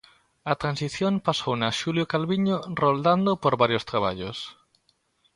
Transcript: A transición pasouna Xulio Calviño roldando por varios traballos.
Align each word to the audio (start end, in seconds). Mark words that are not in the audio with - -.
A 0.51 0.53
transición 0.61 1.13
pasouna 1.27 1.75
Xulio 1.79 2.05
Calviño 2.13 2.57
roldando 2.81 3.31
por 3.43 3.53
varios 3.61 3.83
traballos. 3.89 4.37